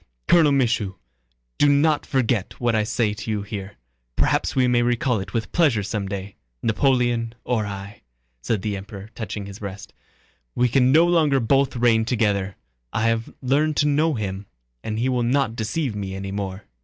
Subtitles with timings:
[0.27, 0.95] "Colonel Michaud,
[1.59, 3.77] do not forget what I say to you here,
[4.15, 6.37] perhaps we may recall it with pleasure someday...
[6.63, 8.01] Napoleon or I,"
[8.41, 9.93] said the Emperor, touching his breast.
[10.55, 12.55] "We can no longer both reign together.
[12.91, 14.47] I have learned to know him,
[14.83, 16.63] and he will not deceive me any more...."